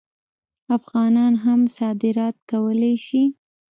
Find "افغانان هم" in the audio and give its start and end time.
0.77-1.59